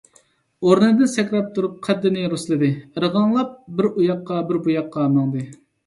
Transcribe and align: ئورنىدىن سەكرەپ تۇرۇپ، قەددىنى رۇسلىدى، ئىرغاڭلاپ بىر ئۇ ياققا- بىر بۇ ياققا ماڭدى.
ئورنىدىن 0.69 1.11
سەكرەپ 1.15 1.51
تۇرۇپ، 1.59 1.75
قەددىنى 1.89 2.25
رۇسلىدى، 2.33 2.73
ئىرغاڭلاپ 2.89 3.55
بىر 3.79 3.93
ئۇ 3.95 4.11
ياققا- 4.11 4.43
بىر 4.53 4.65
بۇ 4.69 4.77
ياققا 4.79 5.11
ماڭدى. 5.17 5.51